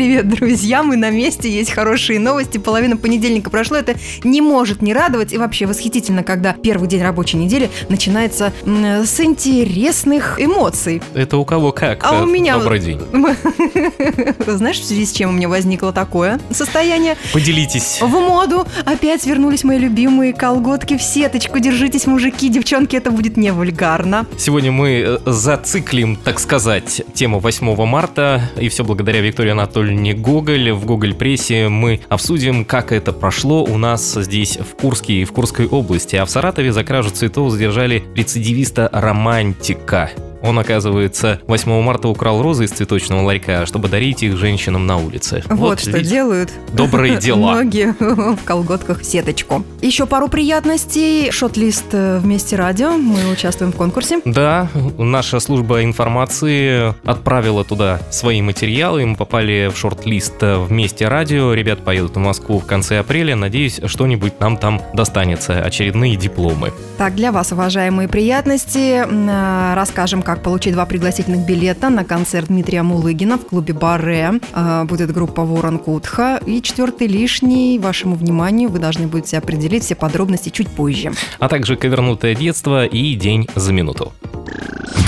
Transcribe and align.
Привет, 0.00 0.30
друзья, 0.30 0.82
мы 0.82 0.96
на 0.96 1.10
месте, 1.10 1.50
есть 1.50 1.72
хорошие 1.72 2.18
новости, 2.18 2.56
половина 2.56 2.96
понедельника 2.96 3.50
прошло, 3.50 3.76
это 3.76 3.96
не 4.24 4.40
может 4.40 4.80
не 4.80 4.94
радовать, 4.94 5.34
и 5.34 5.36
вообще 5.36 5.66
восхитительно, 5.66 6.22
когда 6.22 6.54
первый 6.54 6.88
день 6.88 7.02
рабочей 7.02 7.36
недели 7.36 7.68
начинается 7.90 8.50
с 8.64 9.20
интересных 9.20 10.40
эмоций. 10.42 11.02
Это 11.12 11.36
у 11.36 11.44
кого 11.44 11.72
как? 11.72 12.02
А 12.02 12.22
у 12.22 12.26
Э, 12.26 12.32
меня... 12.32 12.56
Добрый 12.56 12.80
день. 12.80 12.98
Знаешь, 14.46 14.78
в 14.78 14.84
связи 14.86 15.04
с 15.04 15.12
чем 15.12 15.28
у 15.28 15.32
меня 15.34 15.50
возникло 15.50 15.92
такое 15.92 16.40
состояние? 16.50 17.18
Поделитесь. 17.34 17.98
В 18.00 18.08
моду 18.08 18.66
опять 18.86 19.26
вернулись 19.26 19.64
мои 19.64 19.78
любимые 19.78 20.32
колготки 20.32 20.96
в 20.96 21.02
сеточку. 21.02 21.58
Держитесь, 21.58 22.06
мужики, 22.06 22.48
девчонки, 22.48 22.96
это 22.96 23.10
будет 23.10 23.36
не 23.36 23.52
вульгарно. 23.52 24.24
Сегодня 24.38 24.72
мы 24.72 25.04
э, 25.06 25.18
зациклим, 25.26 26.16
так 26.16 26.40
сказать, 26.40 27.02
тему 27.12 27.38
8 27.38 27.84
марта. 27.84 28.50
И 28.58 28.70
все 28.70 28.82
благодаря 28.82 29.20
Виктории 29.20 29.50
Анатольевне 29.50 29.89
Гоголь. 30.14 30.72
В 30.72 30.84
Гоголь 30.84 31.14
прессе 31.14 31.68
мы 31.68 32.00
обсудим, 32.08 32.64
как 32.64 32.92
это 32.92 33.12
прошло 33.12 33.64
у 33.64 33.78
нас 33.78 34.14
здесь 34.14 34.56
в 34.56 34.76
Курске 34.76 35.14
и 35.14 35.24
в 35.24 35.32
Курской 35.32 35.66
области. 35.66 36.16
А 36.16 36.24
в 36.24 36.30
Саратове 36.30 36.72
за 36.72 36.84
кражу 36.84 37.10
цветов 37.10 37.50
задержали 37.52 38.04
рецидивиста-романтика. 38.14 40.10
Он, 40.42 40.58
оказывается, 40.58 41.40
8 41.46 41.82
марта 41.82 42.08
украл 42.08 42.42
розы 42.42 42.64
из 42.64 42.70
цветочного 42.70 43.22
ларька, 43.22 43.66
чтобы 43.66 43.88
дарить 43.88 44.22
их 44.22 44.36
женщинам 44.36 44.86
на 44.86 44.96
улице. 44.98 45.42
Вот, 45.48 45.80
что 45.80 45.90
видите, 45.92 46.10
делают 46.10 46.50
Добрые 46.72 47.16
дела. 47.20 47.52
многие 47.52 47.94
в 48.36 48.44
колготках 48.44 49.00
в 49.00 49.04
сеточку. 49.04 49.64
Еще 49.80 50.06
пару 50.06 50.28
приятностей. 50.28 51.30
Шот-лист 51.30 51.86
э, 51.92 52.18
вместе 52.18 52.56
радио. 52.56 52.92
Мы 52.96 53.30
участвуем 53.30 53.72
в 53.72 53.76
конкурсе. 53.76 54.20
Да, 54.24 54.68
наша 54.98 55.40
служба 55.40 55.82
информации 55.84 56.94
отправила 57.08 57.64
туда 57.64 58.00
свои 58.10 58.42
материалы. 58.42 59.04
Мы 59.06 59.16
попали 59.16 59.70
в 59.72 59.76
шорт-лист 59.78 60.34
вместе 60.40 61.08
радио. 61.08 61.52
Ребят 61.54 61.84
поедут 61.84 62.16
в 62.16 62.18
Москву 62.18 62.58
в 62.60 62.66
конце 62.66 62.98
апреля. 62.98 63.36
Надеюсь, 63.36 63.80
что-нибудь 63.84 64.40
нам 64.40 64.56
там 64.56 64.80
достанется. 64.94 65.60
Очередные 65.62 66.16
дипломы. 66.16 66.72
Так, 66.98 67.14
для 67.14 67.32
вас, 67.32 67.52
уважаемые 67.52 68.08
приятности, 68.08 69.04
э, 69.06 69.74
расскажем, 69.74 70.22
как 70.34 70.44
получить 70.44 70.74
два 70.74 70.86
пригласительных 70.86 71.44
билета 71.44 71.90
на 71.90 72.04
концерт 72.04 72.46
Дмитрия 72.46 72.82
Мулыгина 72.84 73.36
в 73.36 73.46
клубе 73.46 73.74
Баре. 73.74 74.34
Э, 74.54 74.84
Будет 74.84 75.12
группа 75.12 75.42
Ворон 75.42 75.78
Кутха. 75.78 76.40
И 76.46 76.62
четвертый 76.62 77.08
лишний, 77.08 77.80
вашему 77.80 78.14
вниманию, 78.14 78.68
вы 78.68 78.78
должны 78.78 79.08
будете 79.08 79.38
определить 79.38 79.82
все 79.82 79.96
подробности 79.96 80.50
чуть 80.50 80.68
позже. 80.68 81.10
А 81.40 81.48
также 81.48 81.74
ковернутое 81.74 82.36
детство 82.36 82.86
и 82.86 83.14
день 83.16 83.48
за 83.56 83.72
минуту. 83.72 84.12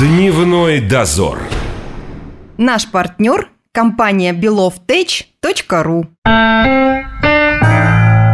Дневной 0.01 0.81
дозор. 0.81 1.39
Наш 2.59 2.91
партнер– 2.91 3.49
компания 3.73 4.33
belovtech.ru. 4.33 6.07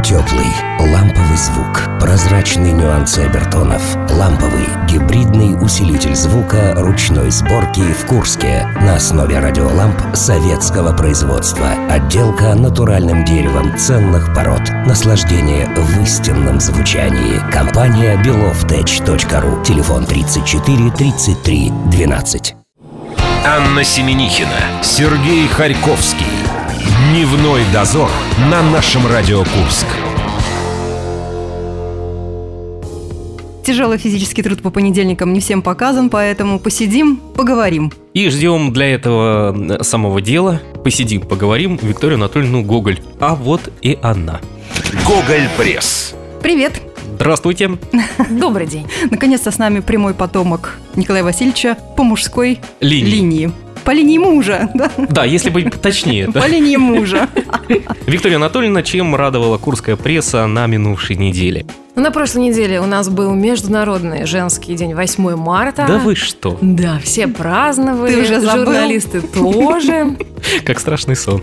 Теплый, 0.02 0.46
ламповый 0.80 1.17
звук, 1.38 1.82
прозрачные 2.00 2.72
нюансы 2.72 3.20
обертонов, 3.20 3.82
ламповый, 4.10 4.66
гибридный 4.88 5.54
усилитель 5.64 6.14
звука 6.14 6.74
ручной 6.76 7.30
сборки 7.30 7.80
в 7.80 8.06
Курске 8.06 8.66
на 8.82 8.96
основе 8.96 9.38
радиоламп 9.38 9.96
советского 10.14 10.94
производства. 10.96 11.70
Отделка 11.88 12.54
натуральным 12.54 13.24
деревом 13.24 13.76
ценных 13.78 14.34
пород. 14.34 14.62
Наслаждение 14.86 15.66
в 15.76 16.02
истинном 16.02 16.60
звучании. 16.60 17.40
Компания 17.52 18.20
belovtech.ru. 18.22 19.64
Телефон 19.64 20.06
34 20.06 20.90
33 20.90 21.72
12. 21.86 22.56
Анна 23.46 23.84
Семенихина, 23.84 24.82
Сергей 24.82 25.46
Харьковский. 25.46 26.26
Дневной 27.10 27.62
дозор 27.72 28.10
на 28.50 28.60
нашем 28.62 29.06
Радио 29.06 29.44
Курск. 29.44 29.86
Тяжелый 33.68 33.98
физический 33.98 34.42
труд 34.42 34.62
по 34.62 34.70
понедельникам 34.70 35.34
не 35.34 35.40
всем 35.40 35.60
показан, 35.60 36.08
поэтому 36.08 36.58
посидим, 36.58 37.18
поговорим. 37.18 37.92
И 38.14 38.30
ждем 38.30 38.72
для 38.72 38.94
этого 38.94 39.54
э, 39.54 39.82
самого 39.84 40.22
дела. 40.22 40.62
Посидим, 40.82 41.20
поговорим. 41.20 41.78
Викторию 41.82 42.16
Анатольевну 42.16 42.62
Гоголь. 42.62 42.98
А 43.20 43.34
вот 43.34 43.70
и 43.82 43.98
она. 44.00 44.40
Гоголь 45.06 45.50
Пресс. 45.58 46.14
Привет! 46.42 46.80
Здравствуйте. 47.16 47.72
Добрый 48.30 48.66
день. 48.66 48.86
Наконец-то 49.10 49.50
с 49.50 49.58
нами 49.58 49.80
прямой 49.80 50.14
потомок 50.14 50.78
Николая 50.96 51.22
Васильевича 51.22 51.76
по 51.94 52.04
мужской 52.04 52.60
Линии. 52.80 53.10
линии. 53.10 53.52
По 53.84 53.90
линии 53.90 54.16
мужа, 54.16 54.70
да? 54.74 54.90
Да, 54.96 55.24
если 55.26 55.50
быть 55.50 55.78
точнее. 55.78 56.32
По 56.32 56.46
линии 56.46 56.76
мужа. 56.76 57.28
Виктория 58.06 58.36
Анатольевна, 58.38 58.82
чем 58.82 59.14
радовала 59.14 59.58
курская 59.58 59.96
пресса 59.96 60.46
на 60.46 60.66
минувшей 60.66 61.16
неделе? 61.16 61.66
Ну, 61.98 62.04
на 62.04 62.12
прошлой 62.12 62.42
неделе 62.42 62.80
у 62.80 62.86
нас 62.86 63.08
был 63.08 63.34
Международный 63.34 64.24
женский 64.24 64.76
день 64.76 64.94
8 64.94 65.34
марта. 65.34 65.84
Да 65.88 65.98
вы 65.98 66.14
что? 66.14 66.56
Да, 66.60 67.00
все 67.02 67.26
праздновали. 67.26 68.14
Ты 68.14 68.20
уже 68.20 68.40
забыл? 68.40 68.66
Журналисты 68.66 69.20
тоже. 69.20 70.16
Как 70.64 70.78
страшный 70.78 71.16
сон. 71.16 71.42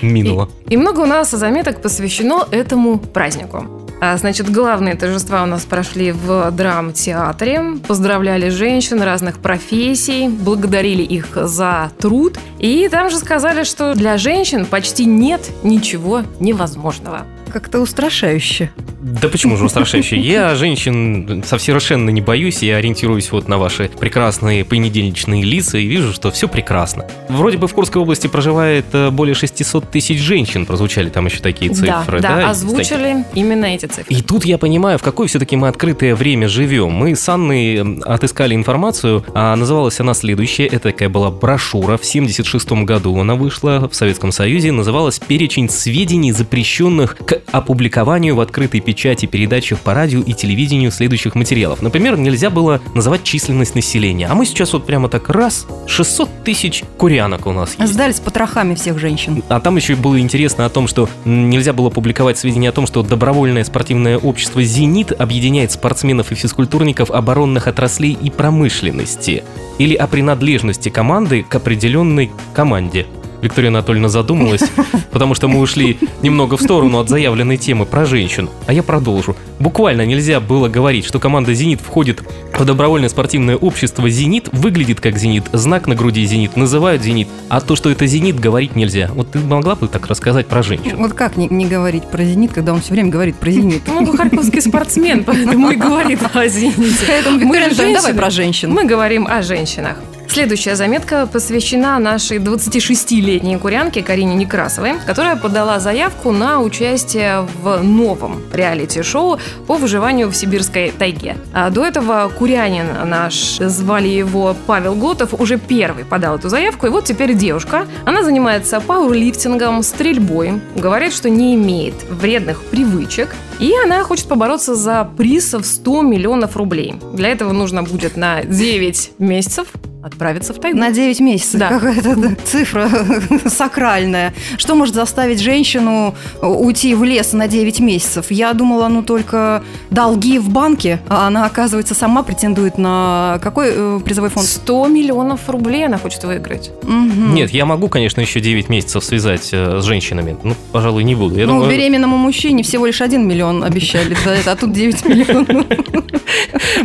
Минуло. 0.00 0.48
И 0.68 0.76
много 0.76 1.02
у 1.02 1.06
нас 1.06 1.30
заметок 1.30 1.80
посвящено 1.80 2.48
этому 2.50 2.98
празднику. 2.98 3.64
А, 4.00 4.16
Значит, 4.16 4.50
главные 4.50 4.96
торжества 4.96 5.44
у 5.44 5.46
нас 5.46 5.64
прошли 5.66 6.10
в 6.10 6.50
драм-театре. 6.50 7.62
Поздравляли 7.86 8.48
женщин 8.48 9.00
разных 9.02 9.38
профессий, 9.38 10.26
благодарили 10.28 11.04
их 11.04 11.28
за 11.36 11.92
труд. 12.00 12.40
И 12.58 12.88
там 12.90 13.08
же 13.08 13.18
сказали, 13.18 13.62
что 13.62 13.94
для 13.94 14.18
женщин 14.18 14.66
почти 14.66 15.04
нет 15.04 15.48
ничего 15.62 16.22
невозможного. 16.40 17.24
Как-то 17.52 17.80
устрашающе. 17.80 18.70
Да 19.02 19.28
почему 19.28 19.58
же 19.58 19.66
устрашающе? 19.66 20.16
Я 20.16 20.54
женщин 20.54 21.44
совершенно 21.44 22.08
не 22.08 22.22
боюсь, 22.22 22.62
я 22.62 22.76
ориентируюсь 22.76 23.30
вот 23.30 23.46
на 23.46 23.58
ваши 23.58 23.90
прекрасные 24.00 24.64
понедельничные 24.64 25.42
лица 25.42 25.76
и 25.76 25.84
вижу, 25.84 26.14
что 26.14 26.30
все 26.30 26.48
прекрасно. 26.48 27.04
Вроде 27.28 27.58
бы 27.58 27.68
в 27.68 27.74
Курской 27.74 28.00
области 28.00 28.26
проживает 28.26 28.86
э, 28.94 29.10
более 29.10 29.34
600 29.34 29.90
тысяч 29.90 30.18
женщин, 30.18 30.64
прозвучали 30.64 31.10
там 31.10 31.26
еще 31.26 31.40
такие 31.40 31.70
цифры, 31.70 32.20
да, 32.20 32.28
да? 32.28 32.36
да, 32.36 32.50
озвучили 32.50 33.26
именно 33.34 33.66
эти 33.66 33.84
цифры. 33.84 34.14
И 34.14 34.22
тут 34.22 34.46
я 34.46 34.56
понимаю, 34.56 34.98
в 34.98 35.02
какое 35.02 35.28
все-таки 35.28 35.54
мы 35.56 35.68
открытое 35.68 36.14
время 36.14 36.48
живем. 36.48 36.92
Мы 36.92 37.14
с 37.14 37.28
Анной 37.28 38.00
отыскали 38.02 38.54
информацию, 38.54 39.26
а 39.34 39.54
называлась 39.56 40.00
она 40.00 40.14
следующая. 40.14 40.68
Это 40.68 40.90
такая 40.90 41.10
была 41.10 41.30
брошюра. 41.30 41.98
В 41.98 42.06
76 42.06 42.72
году 42.72 43.18
она 43.18 43.34
вышла 43.34 43.90
в 43.90 43.94
Советском 43.94 44.32
Союзе. 44.32 44.72
Называлась 44.72 45.18
«Перечень 45.18 45.68
сведений, 45.68 46.32
запрещенных 46.32 47.18
к 47.18 47.41
опубликованию 47.50 48.36
в 48.36 48.40
открытой 48.40 48.80
печати 48.80 49.26
передачах 49.26 49.80
по 49.80 49.94
радио 49.94 50.20
и 50.20 50.32
телевидению 50.32 50.90
следующих 50.90 51.34
материалов». 51.34 51.82
Например, 51.82 52.16
нельзя 52.16 52.50
было 52.50 52.80
называть 52.94 53.24
численность 53.24 53.74
населения. 53.74 54.26
А 54.28 54.34
мы 54.34 54.46
сейчас 54.46 54.72
вот 54.72 54.86
прямо 54.86 55.08
так 55.08 55.28
раз, 55.28 55.66
600 55.86 56.44
тысяч 56.44 56.84
курянок 56.96 57.46
у 57.46 57.52
нас 57.52 57.76
есть. 57.78 57.92
Сдали 57.92 58.12
с 58.12 58.20
потрохами 58.20 58.74
всех 58.74 58.98
женщин. 58.98 59.42
А 59.48 59.60
там 59.60 59.76
еще 59.76 59.96
было 59.96 60.18
интересно 60.20 60.66
о 60.66 60.68
том, 60.68 60.86
что 60.86 61.08
нельзя 61.24 61.72
было 61.72 61.90
публиковать 61.90 62.38
сведения 62.38 62.68
о 62.68 62.72
том, 62.72 62.86
что 62.86 63.02
добровольное 63.02 63.64
спортивное 63.64 64.18
общество 64.18 64.62
«Зенит» 64.62 65.12
объединяет 65.12 65.72
спортсменов 65.72 66.32
и 66.32 66.34
физкультурников 66.34 67.10
оборонных 67.10 67.66
отраслей 67.66 68.16
и 68.20 68.30
промышленности. 68.30 69.44
Или 69.78 69.94
о 69.94 70.06
принадлежности 70.06 70.88
команды 70.88 71.44
к 71.48 71.54
определенной 71.54 72.30
команде. 72.54 73.06
Виктория 73.42 73.68
Анатольевна 73.68 74.08
задумалась, 74.08 74.62
потому 75.10 75.34
что 75.34 75.48
мы 75.48 75.58
ушли 75.60 75.98
немного 76.22 76.56
в 76.56 76.62
сторону 76.62 77.00
от 77.00 77.08
заявленной 77.08 77.56
темы 77.56 77.84
про 77.84 78.06
женщин. 78.06 78.48
А 78.66 78.72
я 78.72 78.82
продолжу. 78.82 79.36
Буквально 79.58 80.06
нельзя 80.06 80.40
было 80.40 80.68
говорить, 80.68 81.04
что 81.04 81.18
команда 81.18 81.52
«Зенит» 81.52 81.80
входит 81.80 82.22
в 82.56 82.64
добровольное 82.64 83.08
спортивное 83.08 83.56
общество 83.56 84.08
«Зенит», 84.08 84.48
выглядит 84.52 85.00
как 85.00 85.18
«Зенит», 85.18 85.44
знак 85.52 85.88
на 85.88 85.94
груди 85.94 86.24
«Зенит», 86.24 86.56
называют 86.56 87.02
«Зенит», 87.02 87.28
а 87.48 87.60
то, 87.60 87.74
что 87.74 87.90
это 87.90 88.06
«Зенит», 88.06 88.38
говорить 88.38 88.76
нельзя. 88.76 89.10
Вот 89.12 89.32
ты 89.32 89.40
могла 89.40 89.74
бы 89.74 89.88
так 89.88 90.06
рассказать 90.06 90.46
про 90.46 90.62
женщин? 90.62 90.96
Вот 90.96 91.12
как 91.12 91.36
не, 91.36 91.48
не 91.48 91.66
говорить 91.66 92.04
про 92.04 92.24
«Зенит», 92.24 92.52
когда 92.52 92.72
он 92.72 92.80
все 92.80 92.92
время 92.92 93.10
говорит 93.10 93.36
про 93.36 93.50
«Зенит»? 93.50 93.82
Ну, 93.86 93.98
он 93.98 94.16
харьковский 94.16 94.62
спортсмен, 94.62 95.24
поэтому 95.24 95.70
и 95.70 95.76
говорит 95.76 96.20
о 96.32 96.46
«Зените». 96.46 97.04
Поэтому, 97.08 97.38
Мы 97.38 97.58
Виктория 97.58 97.94
давай 97.94 98.14
про 98.14 98.30
женщин. 98.30 98.72
Мы 98.72 98.84
говорим 98.84 99.26
о 99.26 99.42
женщинах. 99.42 99.96
Следующая 100.32 100.76
заметка 100.76 101.28
посвящена 101.30 101.98
нашей 101.98 102.38
26-летней 102.38 103.58
курянке 103.58 104.02
Карине 104.02 104.34
Некрасовой, 104.34 104.94
которая 105.04 105.36
подала 105.36 105.78
заявку 105.78 106.32
на 106.32 106.62
участие 106.62 107.46
в 107.60 107.82
новом 107.82 108.40
реалити-шоу 108.50 109.38
по 109.66 109.74
выживанию 109.74 110.30
в 110.30 110.34
сибирской 110.34 110.90
тайге. 110.90 111.36
А 111.52 111.68
до 111.68 111.84
этого 111.84 112.30
курянин 112.30 112.86
наш, 113.04 113.58
звали 113.58 114.08
его 114.08 114.56
Павел 114.66 114.94
Глотов, 114.94 115.38
уже 115.38 115.58
первый 115.58 116.06
подал 116.06 116.36
эту 116.36 116.48
заявку, 116.48 116.86
и 116.86 116.88
вот 116.88 117.04
теперь 117.04 117.34
девушка. 117.34 117.86
Она 118.06 118.22
занимается 118.22 118.80
пауэрлифтингом, 118.80 119.82
стрельбой, 119.82 120.62
говорит, 120.74 121.12
что 121.12 121.28
не 121.28 121.56
имеет 121.56 122.04
вредных 122.08 122.64
привычек, 122.64 123.36
и 123.62 123.72
она 123.84 124.02
хочет 124.02 124.26
побороться 124.26 124.74
за 124.74 125.08
приз 125.16 125.54
в 125.54 125.62
100 125.62 126.02
миллионов 126.02 126.56
рублей. 126.56 126.96
Для 127.12 127.28
этого 127.28 127.52
нужно 127.52 127.84
будет 127.84 128.16
на 128.16 128.42
9 128.42 129.12
месяцев 129.18 129.68
отправиться 130.02 130.52
в 130.52 130.58
тайгу. 130.58 130.78
На 130.78 130.90
9 130.90 131.20
месяцев. 131.20 131.60
Да. 131.60 131.68
Какая-то 131.68 132.36
цифра 132.44 132.90
сакральная. 133.46 134.34
Что 134.56 134.74
может 134.74 134.94
заставить 134.94 135.40
женщину 135.40 136.14
уйти 136.40 136.94
в 136.94 137.04
лес 137.04 137.32
на 137.32 137.46
9 137.46 137.80
месяцев? 137.80 138.30
Я 138.30 138.52
думала, 138.52 138.88
ну 138.88 139.02
только 139.02 139.62
долги 139.90 140.38
в 140.38 140.50
банке, 140.50 141.00
а 141.08 141.28
она, 141.28 141.46
оказывается, 141.46 141.94
сама 141.94 142.22
претендует 142.22 142.78
на 142.78 143.38
какой 143.42 143.68
э, 143.70 144.00
призовой 144.04 144.30
фонд? 144.30 144.46
100 144.46 144.88
миллионов 144.88 145.48
рублей 145.48 145.86
она 145.86 145.98
хочет 145.98 146.24
выиграть. 146.24 146.72
Мгм. 146.82 147.34
Нет, 147.34 147.50
я 147.50 147.64
могу, 147.64 147.88
конечно, 147.88 148.20
еще 148.20 148.40
9 148.40 148.68
месяцев 148.68 149.04
связать 149.04 149.50
э, 149.52 149.80
с 149.80 149.84
женщинами. 149.84 150.36
Ну, 150.42 150.56
пожалуй, 150.72 151.04
не 151.04 151.14
буду. 151.14 151.36
Я 151.36 151.46
ну, 151.46 151.54
думаю, 151.54 151.70
беременному 151.70 152.16
мужчине 152.16 152.64
всего 152.64 152.86
лишь 152.86 153.00
1 153.00 153.26
миллион 153.26 153.51
обещали 153.60 154.14
за 154.14 154.30
это, 154.30 154.52
а 154.52 154.56
тут 154.56 154.72
9 154.72 155.04
миллионов. 155.04 155.66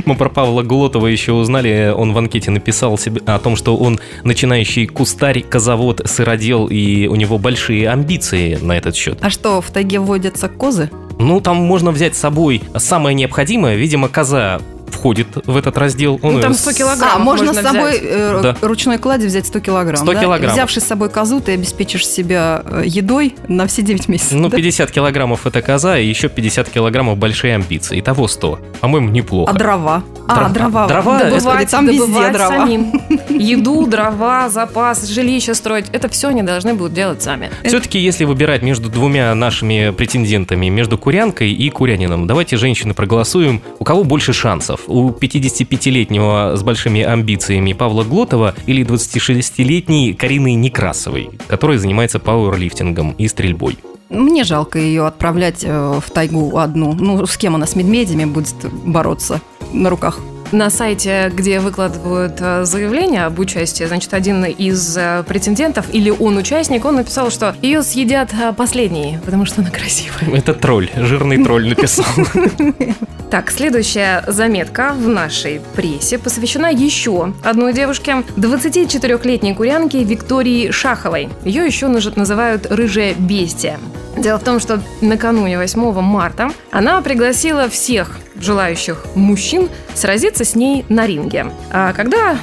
мы 0.05 0.15
про 0.15 0.29
Павла 0.29 0.63
Глотова 0.63 1.07
еще 1.07 1.33
узнали. 1.33 1.93
Он 1.95 2.13
в 2.13 2.17
анкете 2.17 2.51
написал 2.51 2.97
себе 2.97 3.21
о 3.25 3.37
том, 3.39 3.55
что 3.55 3.77
он 3.77 3.99
начинающий 4.23 4.87
кустарь, 4.87 5.41
козовод, 5.41 6.01
сыродел, 6.05 6.67
и 6.67 7.07
у 7.07 7.15
него 7.15 7.37
большие 7.37 7.89
амбиции 7.89 8.57
на 8.61 8.77
этот 8.77 8.95
счет. 8.95 9.19
А 9.21 9.29
что, 9.29 9.61
в 9.61 9.69
тайге 9.71 9.99
водятся 9.99 10.49
козы? 10.49 10.89
Ну, 11.19 11.41
там 11.41 11.57
можно 11.57 11.91
взять 11.91 12.15
с 12.15 12.19
собой 12.19 12.61
самое 12.77 13.15
необходимое. 13.15 13.75
Видимо, 13.75 14.07
коза 14.07 14.59
входит 15.07 15.27
в 15.45 15.55
этот 15.55 15.77
раздел. 15.77 16.19
Он 16.21 16.33
Ну, 16.33 16.39
там 16.41 16.51
её 16.51 16.59
100 16.59 16.71
с- 16.71 16.75
килограмм. 16.75 17.11
А, 17.15 17.19
можно, 17.19 17.45
можно 17.45 17.61
с 17.61 17.65
собой 17.65 17.91
взять. 17.91 18.03
э, 18.03 18.39
Да. 18.43 18.57
ручной 18.59 18.97
клади 18.97 19.25
взять 19.25 19.47
100 19.47 19.61
килограмм. 19.61 19.95
100 20.03 20.13
да? 20.13 20.19
килограммов. 20.19 20.53
Взявши 20.53 20.81
с 20.81 20.83
собой 20.83 21.09
козу, 21.09 21.39
ты 21.39 21.53
обеспечишь 21.53 22.05
себя 22.05 22.61
э, 22.65 22.83
едой 22.85 23.35
на 23.47 23.67
все 23.67 23.83
9 23.83 24.09
месяцев. 24.09 24.33
Ну, 24.33 24.49
да? 24.49 24.57
50 24.57 24.91
килограммов 24.91 25.47
это 25.47 25.61
коза, 25.61 25.97
и 25.97 26.05
еще 26.05 26.27
50 26.27 26.67
килограммов 26.69 27.17
большие 27.17 27.55
амбиции. 27.55 28.01
Итого 28.01 28.27
100. 28.27 28.59
По-моему, 28.81 29.09
неплохо. 29.09 29.49
А 29.49 29.55
дрова? 29.55 30.03
А, 30.27 30.49
Дрова- 30.49 30.87
дрова. 30.89 31.17
Да, 31.19 31.27
это- 31.27 31.35
господи, 31.35 31.65
там 31.67 31.85
везде 31.87 31.99
добывать 32.01 32.33
дрова. 32.33 32.49
самим. 32.57 33.01
Еду, 33.29 33.85
дрова, 33.87 34.49
запас, 34.49 35.07
жилище 35.07 35.53
строить. 35.53 35.85
Это 35.93 36.09
все 36.09 36.27
они 36.27 36.41
должны 36.43 36.73
будут 36.73 36.91
делать 36.93 37.21
сами. 37.23 37.49
Все-таки, 37.63 37.97
если 37.97 38.25
выбирать 38.25 38.61
между 38.61 38.89
двумя 38.89 39.33
нашими 39.35 39.91
претендентами, 39.91 40.67
между 40.67 40.97
курянкой 40.97 41.53
и 41.53 41.69
курянином, 41.69 42.27
давайте, 42.27 42.57
женщины, 42.57 42.93
проголосуем, 42.93 43.61
у 43.79 43.85
кого 43.85 44.03
больше 44.03 44.33
шансов? 44.33 44.81
У 44.87 44.96
55-летнего 45.09 46.55
с 46.55 46.63
большими 46.63 47.01
амбициями 47.01 47.73
Павла 47.73 48.03
Глотова 48.03 48.55
или 48.65 48.85
26-летней 48.85 50.13
Карины 50.13 50.55
Некрасовой, 50.55 51.29
которая 51.47 51.77
занимается 51.77 52.19
пауэрлифтингом 52.19 53.11
и 53.11 53.27
стрельбой? 53.27 53.77
Мне 54.09 54.43
жалко 54.43 54.79
ее 54.79 55.05
отправлять 55.05 55.63
э, 55.63 55.99
в 56.03 56.09
тайгу 56.11 56.57
одну. 56.57 56.93
Ну, 56.93 57.25
с 57.25 57.37
кем 57.37 57.55
она 57.55 57.67
с 57.67 57.75
медведями 57.75 58.25
будет 58.25 58.55
бороться 58.85 59.41
на 59.73 59.89
руках? 59.89 60.19
На 60.51 60.69
сайте, 60.69 61.29
где 61.33 61.59
выкладывают 61.59 62.37
э, 62.39 62.63
заявление 62.63 63.25
об 63.25 63.37
участии, 63.39 63.83
значит, 63.83 64.13
один 64.13 64.45
из 64.45 64.95
э, 64.97 65.23
претендентов, 65.27 65.87
или 65.91 66.09
он 66.09 66.37
участник, 66.37 66.85
он 66.85 66.95
написал, 66.95 67.29
что 67.31 67.55
ее 67.61 67.83
съедят 67.83 68.29
э, 68.33 68.53
последней, 68.53 69.19
потому 69.25 69.45
что 69.45 69.61
она 69.61 69.69
красивая. 69.71 70.37
Это 70.37 70.53
тролль, 70.53 70.89
жирный 70.95 71.43
тролль 71.43 71.67
написал. 71.69 72.05
Так, 73.29 73.51
следующая 73.51 74.23
заметка 74.25 74.93
в 74.97 75.07
нашей 75.09 75.59
прессе 75.75 76.17
посвящена 76.17 76.71
еще 76.71 77.33
одной 77.43 77.73
девушке, 77.73 78.23
24-летней 78.37 79.53
курянке 79.53 80.01
Виктории 80.03 80.71
Шаховой. 80.71 81.27
Ее 81.43 81.65
еще 81.65 81.87
называют 81.87 82.67
«рыжая 82.71 83.15
бестия». 83.15 83.79
Дело 84.17 84.39
в 84.39 84.43
том, 84.43 84.59
что 84.59 84.81
накануне 85.01 85.57
8 85.57 86.01
марта 86.01 86.49
она 86.71 87.01
пригласила 87.01 87.69
всех 87.69 88.17
желающих 88.39 89.05
мужчин 89.15 89.69
сразиться 89.93 90.43
с 90.43 90.55
ней 90.55 90.85
на 90.89 91.05
ринге. 91.05 91.47
А 91.71 91.93
когда 91.93 92.37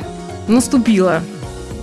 наступило 0.47 1.21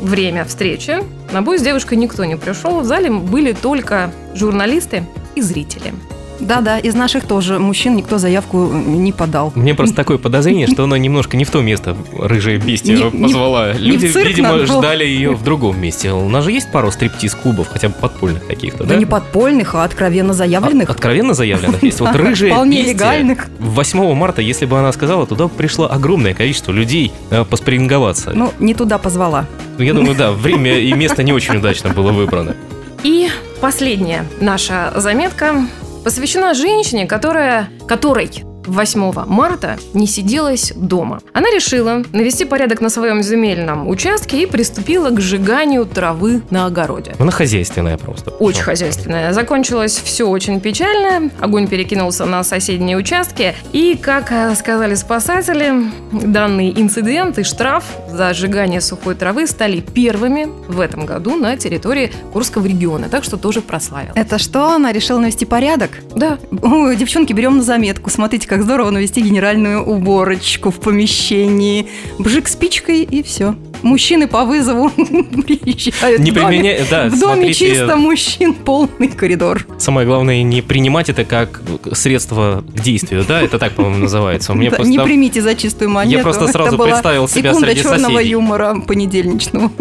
время 0.02 0.46
встречи, 0.46 1.00
на 1.32 1.42
бой 1.42 1.60
с 1.60 1.62
девушкой 1.62 1.98
никто 1.98 2.24
не 2.26 2.36
пришел. 2.38 2.80
В 2.80 2.86
зале 2.86 3.12
были 3.12 3.54
только 3.54 4.12
журналисты 4.34 5.04
и 5.36 5.42
зрители. 5.42 5.94
Да-да, 6.42 6.80
из 6.80 6.96
наших 6.96 7.26
тоже 7.26 7.60
мужчин 7.60 7.96
никто 7.96 8.18
заявку 8.18 8.68
не 8.72 9.12
подал. 9.12 9.52
Мне 9.56 9.74
просто 9.74 9.96
такое 9.96 10.18
подозрение, 10.18 10.68
что 10.68 10.84
она 10.84 10.98
немножко 10.98 11.38
не 11.38 11.46
в 11.46 11.52
то 11.52 11.62
место 11.62 11.96
рыжая 12.18 12.58
бестия 12.58 13.10
позвала. 13.10 13.74
Люди, 13.74 14.08
видимо, 14.08 14.66
ждали 14.66 15.06
ее 15.06 15.32
в 15.32 15.44
другом 15.44 15.80
месте. 15.80 16.12
У 16.12 16.28
нас 16.30 16.44
же 16.44 16.52
есть 16.52 16.72
пару 16.72 16.92
стриптиз-клубов, 16.92 17.68
хотя 17.70 17.90
бы 17.90 17.96
подпольных 17.96 18.46
каких-то, 18.48 18.84
Да 18.84 18.90
да? 18.94 18.96
не 18.96 19.06
подпольных, 19.06 19.76
а 19.76 19.84
откровенно 19.84 20.34
заявленных. 20.34 20.90
А- 20.90 20.94
Откровенно 20.94 21.34
заявленных 21.34 21.84
есть. 21.84 22.00
Вот 22.00 22.16
рыжая 22.16 22.52
вполне 22.52 22.82
легальных. 22.84 23.48
8 23.60 24.14
марта, 24.16 24.42
если 24.42 24.66
бы 24.66 24.78
она 24.80 24.92
сказала, 24.92 25.26
туда 25.28 25.48
пришло 25.48 25.90
огромное 25.92 26.34
количество 26.34 26.72
людей 26.72 27.12
э, 27.30 27.46
поспринговаться. 27.46 28.32
Ну, 28.34 28.52
не 28.60 28.74
туда 28.74 28.98
позвала. 28.98 29.46
Ну, 29.78 29.84
Я 29.84 29.94
думаю, 29.94 30.16
да, 30.16 30.32
время 30.32 30.80
и 30.80 30.92
место 30.94 31.24
не 31.24 31.34
очень 31.34 31.58
удачно 31.58 31.90
было 31.92 32.12
выбрано. 32.12 32.56
И 33.04 33.30
последняя 33.62 34.26
наша 34.40 34.94
заметка 34.96 35.66
посвящена 36.04 36.54
женщине, 36.54 37.06
которая, 37.08 37.70
которой 37.88 38.44
8 38.66 39.12
марта 39.28 39.78
не 39.94 40.08
сиделась 40.08 40.72
дома. 40.76 41.20
Она 41.34 41.50
решила 41.50 42.04
навести 42.14 42.46
порядок 42.46 42.82
на 42.82 42.90
своем 42.90 43.24
земельном 43.24 43.88
участке 43.88 44.44
и 44.44 44.46
приступила 44.46 45.10
к 45.10 45.20
сжиганию 45.20 45.86
травы 45.86 46.42
на 46.50 46.66
огороде. 46.66 47.16
Она 47.20 47.32
хозяйственная 47.32 47.98
просто. 47.98 48.32
Очень 48.32 48.58
Всё. 48.62 48.66
хозяйственная. 48.66 49.34
Закончилось 49.34 50.00
все 50.04 50.28
очень 50.28 50.60
печально. 50.60 51.30
Огонь 51.40 51.68
перекинулся 51.68 52.26
на 52.26 52.44
соседние 52.44 52.98
участки. 52.98 53.56
И, 53.74 53.98
как 54.02 54.32
э, 54.32 54.54
сказали 54.56 54.96
спасатели, 54.96 55.92
данный 56.12 56.72
инцидент 56.72 57.38
и 57.40 57.44
штраф 57.44 57.84
за 58.10 58.34
сжигание 58.34 58.82
сухой 58.82 59.16
травы 59.16 59.48
стали 59.48 59.80
первыми 59.80 60.48
в 60.68 60.80
этом 60.80 61.06
году 61.06 61.36
на 61.36 61.58
территории 61.58 62.12
Курского 62.34 62.66
региона. 62.66 63.10
Так 63.10 63.24
что 63.24 63.38
тоже 63.38 63.62
прославил. 63.62 64.12
Это 64.16 64.38
что, 64.38 64.72
она 64.72 64.92
решила 64.92 65.20
навести 65.20 65.46
порядок? 65.46 65.92
Да, 66.16 66.38
Ой, 66.62 66.96
девчонки, 66.96 67.34
берем 67.34 67.58
на 67.58 67.64
заметку. 67.64 68.10
Смотрите, 68.10 68.48
как 68.52 68.64
здорово 68.64 68.90
навести 68.90 69.22
генеральную 69.22 69.82
уборочку 69.82 70.72
в 70.72 70.82
помещении. 70.82 71.88
Бжик 72.20 72.50
спичкой 72.50 73.04
и 73.04 73.24
все. 73.24 73.56
Мужчины 73.82 74.28
по 74.28 74.44
вызову 74.44 74.90
приезжают. 74.98 76.20
Не 76.20 76.32
в 76.32 76.34
доме. 76.34 76.48
применяя, 76.48 76.86
да, 76.90 77.06
В 77.08 77.12
доме 77.18 77.36
смотрите, 77.36 77.54
чисто 77.70 77.96
мужчин 77.96 78.54
полный 78.54 79.08
коридор. 79.08 79.66
Самое 79.78 80.06
главное 80.06 80.44
не 80.44 80.62
принимать 80.62 81.08
это 81.08 81.24
как 81.24 81.62
средство 81.94 82.62
к 82.76 82.82
действию, 82.82 83.24
да? 83.26 83.42
Это 83.42 83.58
так, 83.58 83.72
по-моему, 83.72 84.00
называется. 84.00 84.54
Меня 84.54 84.72
Да, 84.72 84.76
просто 84.76 84.92
Не 84.92 85.00
примите 85.00 85.42
за 85.42 85.56
чистую 85.56 85.90
монету. 85.90 86.24
просто 86.24 86.44
Это 86.44 86.52
сразу 86.52 86.76
была 86.76 86.90
представил 86.90 87.30
себя 87.30 87.52
секунда 87.52 87.68
среди 87.70 87.82
черного 87.84 88.12
соседей. 88.16 88.30
юмора 88.32 88.76
понедельничного. 88.86 89.72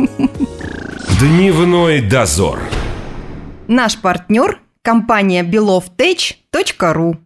Дневной 1.18 2.02
дозор. 2.02 2.60
Наш 3.66 3.98
партнер– 3.98 4.60
компания 4.82 5.42
belovtech.ru 5.42 7.16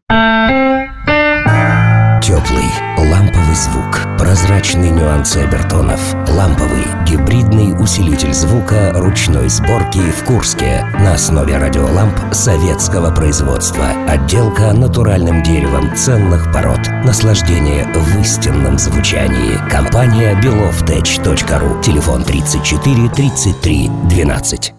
Теплый, 2.35 2.65
ламповый 2.99 3.55
звук, 3.55 4.09
прозрачные 4.19 4.91
нюансы 4.91 5.37
обертонов, 5.37 6.01
ламповый, 6.31 6.85
гибридный 7.07 7.81
усилитель 7.81 8.35
звука 8.35 8.91
ручной 8.93 9.49
сборки 9.49 10.01
в 10.11 10.25
Курске 10.25 10.85
на 10.95 11.15
основе 11.15 11.57
радиоламп 11.57 12.35
советского 12.35 13.15
производства. 13.15 13.87
Отделка 14.09 14.73
натуральным 14.73 15.45
деревом 15.45 15.95
ценных 15.95 16.53
пород. 16.53 16.81
Наслаждение 17.05 17.87
в 17.95 18.21
истинном 18.21 18.81
звучании. 18.81 19.57
Компания 19.71 20.35
belovtech.ru. 20.43 21.83
Телефон 21.83 22.25
34 22.25 23.09
33 23.11 23.91
12. 24.09 24.75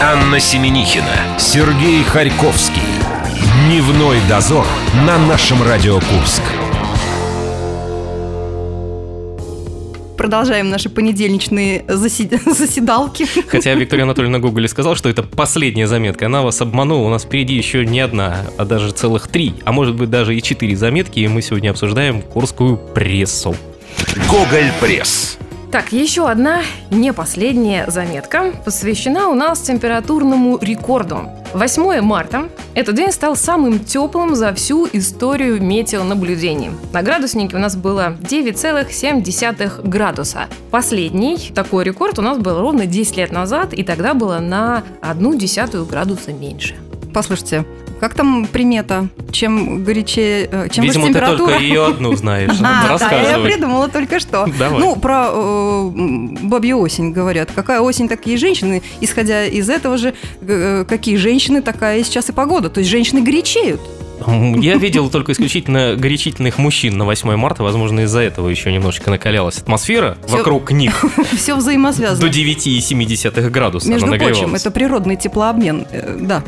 Анна 0.00 0.38
Семенихина, 0.38 1.38
Сергей 1.40 2.04
Харьковский. 2.04 2.82
Дневной 3.66 4.20
дозор 4.28 4.66
на 5.04 5.18
нашем 5.18 5.60
Радио 5.64 5.94
Курск. 5.94 6.42
Продолжаем 10.18 10.68
наши 10.68 10.88
понедельничные 10.90 11.84
заси- 11.86 12.28
заседалки. 12.52 13.24
Хотя 13.46 13.72
Виктория 13.74 14.04
Анатольевна 14.04 14.40
Гоголь 14.40 14.68
сказал, 14.68 14.96
что 14.96 15.08
это 15.08 15.22
последняя 15.22 15.86
заметка. 15.86 16.26
Она 16.26 16.42
вас 16.42 16.60
обманула. 16.60 17.06
У 17.06 17.10
нас 17.10 17.22
впереди 17.22 17.54
еще 17.54 17.86
не 17.86 18.00
одна, 18.00 18.38
а 18.58 18.64
даже 18.64 18.90
целых 18.90 19.28
три, 19.28 19.54
а 19.64 19.70
может 19.72 19.94
быть 19.94 20.10
даже 20.10 20.36
и 20.36 20.42
четыре 20.42 20.76
заметки. 20.76 21.20
И 21.20 21.28
мы 21.28 21.40
сегодня 21.40 21.70
обсуждаем 21.70 22.20
курскую 22.20 22.76
прессу. 22.76 23.54
Гоголь 24.28 24.70
Пресс. 24.80 25.38
Так, 25.70 25.92
еще 25.92 26.26
одна, 26.30 26.62
не 26.90 27.12
последняя 27.12 27.84
заметка, 27.88 28.52
посвящена 28.64 29.28
у 29.28 29.34
нас 29.34 29.60
температурному 29.60 30.58
рекорду. 30.62 31.28
8 31.52 32.00
марта 32.00 32.48
этот 32.72 32.94
день 32.94 33.12
стал 33.12 33.36
самым 33.36 33.78
теплым 33.80 34.34
за 34.34 34.54
всю 34.54 34.88
историю 34.90 35.62
метеонаблюдений. 35.62 36.70
На 36.94 37.02
градуснике 37.02 37.56
у 37.56 37.58
нас 37.58 37.76
было 37.76 38.16
9,7 38.22 39.86
градуса. 39.86 40.46
Последний 40.70 41.52
такой 41.54 41.84
рекорд 41.84 42.18
у 42.18 42.22
нас 42.22 42.38
был 42.38 42.58
ровно 42.58 42.86
10 42.86 43.18
лет 43.18 43.30
назад, 43.30 43.74
и 43.74 43.82
тогда 43.82 44.14
было 44.14 44.38
на 44.38 44.84
одну 45.02 45.34
десятую 45.34 45.84
градуса 45.84 46.32
меньше. 46.32 46.76
Послушайте, 47.12 47.66
как 47.98 48.14
там 48.14 48.46
примета? 48.46 49.08
Чем 49.32 49.84
горячее, 49.84 50.48
э, 50.50 50.68
чем 50.70 50.84
Видимо, 50.84 51.04
выше 51.04 51.12
ты 51.12 51.18
температура? 51.20 51.48
только 51.52 51.62
ее 51.62 51.86
одну 51.86 52.14
знаешь. 52.16 52.50
А, 52.62 52.98
да, 52.98 53.20
я 53.22 53.38
придумала 53.38 53.88
только 53.88 54.20
что. 54.20 54.46
Давай. 54.58 54.80
Ну, 54.80 54.96
про 54.96 55.28
э, 55.30 55.90
бабью 56.42 56.78
осень 56.80 57.12
говорят. 57.12 57.50
Какая 57.54 57.80
осень, 57.80 58.08
такие 58.08 58.36
женщины. 58.36 58.82
Исходя 59.00 59.44
из 59.46 59.68
этого 59.68 59.96
же, 59.98 60.14
э, 60.40 60.84
какие 60.88 61.16
женщины, 61.16 61.62
такая 61.62 62.02
сейчас 62.04 62.28
и 62.28 62.32
погода. 62.32 62.70
То 62.70 62.80
есть 62.80 62.90
женщины 62.90 63.22
горячеют. 63.22 63.80
Я 64.26 64.76
видел 64.76 65.08
только 65.10 65.32
исключительно 65.32 65.94
горячительных 65.96 66.58
мужчин 66.58 66.98
на 66.98 67.04
8 67.04 67.36
марта. 67.36 67.62
Возможно, 67.62 68.00
из-за 68.00 68.20
этого 68.20 68.48
еще 68.48 68.72
немножечко 68.72 69.10
накалялась 69.10 69.58
атмосфера 69.58 70.18
Всё- 70.26 70.38
вокруг 70.38 70.72
них. 70.72 71.04
Все 71.36 71.54
взаимосвязано. 71.54 72.20
До 72.20 72.26
9,7 72.28 73.48
градуса 73.50 73.88
Между 73.88 74.08
прочим, 74.08 74.54
это 74.54 74.70
природный 74.70 75.16
теплообмен. 75.16 75.86
Э, 75.92 76.16
Да. 76.20 76.42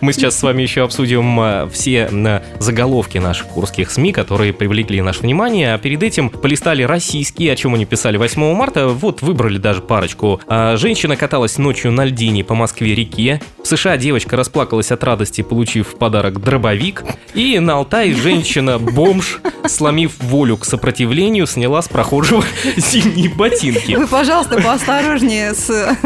Мы 0.00 0.12
сейчас 0.12 0.38
с 0.38 0.42
вами 0.42 0.62
еще 0.62 0.82
обсудим 0.82 1.38
а, 1.40 1.68
все 1.68 2.10
заголовки 2.58 3.18
наших 3.18 3.46
курских 3.48 3.90
СМИ, 3.90 4.12
которые 4.12 4.52
привлекли 4.52 5.00
наше 5.00 5.20
внимание, 5.20 5.74
а 5.74 5.78
перед 5.78 6.02
этим 6.02 6.30
полистали 6.30 6.82
российские, 6.82 7.52
о 7.52 7.56
чем 7.56 7.74
они 7.74 7.84
писали 7.84 8.16
8 8.16 8.54
марта. 8.54 8.88
Вот 8.88 9.22
выбрали 9.22 9.58
даже 9.58 9.80
парочку. 9.82 10.40
А, 10.46 10.76
Женщина 10.76 11.16
каталась 11.16 11.58
ночью 11.58 11.92
на 11.92 12.04
льдине 12.04 12.44
по 12.44 12.54
Москве-реке. 12.54 13.40
В 13.62 13.66
США 13.66 13.96
девочка 13.96 14.36
расплакалась 14.36 14.90
от 14.90 15.04
радости, 15.04 15.42
получив 15.42 15.88
в 15.88 15.96
подарок 15.96 16.40
дробовик. 16.40 17.04
И 17.34 17.58
на 17.58 17.74
Алтае 17.74 18.14
женщина-бомж, 18.14 19.40
сломив 19.66 20.12
волю 20.20 20.56
к 20.56 20.64
сопротивлению, 20.64 21.46
сняла 21.46 21.82
с 21.82 21.88
прохожего 21.88 22.44
зимние 22.76 23.30
ботинки. 23.30 23.92
Вы, 23.92 24.06
пожалуйста, 24.06 24.60
поосторожнее 24.60 25.54
с 25.54 25.96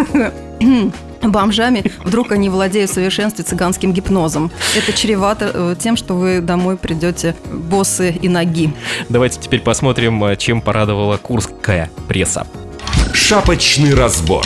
бомжами. 1.32 1.90
Вдруг 2.04 2.32
они 2.32 2.48
владеют 2.48 2.90
в 2.90 2.94
совершенстве 2.94 3.44
цыганским 3.44 3.92
гипнозом. 3.92 4.50
Это 4.76 4.92
чревато 4.92 5.50
э, 5.52 5.76
тем, 5.78 5.96
что 5.96 6.14
вы 6.14 6.40
домой 6.40 6.76
придете 6.76 7.34
боссы 7.52 8.10
и 8.10 8.28
ноги. 8.28 8.72
Давайте 9.08 9.40
теперь 9.40 9.60
посмотрим, 9.60 10.22
а, 10.24 10.36
чем 10.36 10.60
порадовала 10.60 11.16
курская 11.16 11.90
пресса. 12.08 12.46
Шапочный 13.12 13.94
разбор. 13.94 14.44